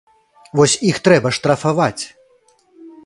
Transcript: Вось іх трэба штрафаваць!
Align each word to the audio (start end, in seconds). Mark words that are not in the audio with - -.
Вось 0.59 0.75
іх 0.91 0.97
трэба 1.07 1.33
штрафаваць! 1.41 2.01